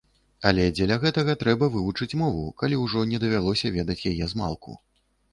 Але 0.51 0.63
дзеля 0.77 0.95
гэтага 1.01 1.33
трэба 1.41 1.67
вывучыць 1.75 2.17
мову, 2.21 2.45
калі 2.61 2.79
ўжо 2.85 3.03
не 3.11 3.19
давялося 3.25 3.71
ведаць 3.75 3.99
яе 4.13 4.31
змалку. 4.33 4.73